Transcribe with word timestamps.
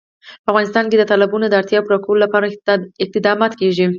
په 0.43 0.47
افغانستان 0.51 0.85
کې 0.89 0.97
د 0.99 1.03
تالابونه 1.11 1.45
د 1.47 1.53
اړتیاوو 1.59 1.85
پوره 1.87 1.99
کولو 2.05 2.23
لپاره 2.25 2.51
اقدامات 3.05 3.51
کېږي. 3.59 3.85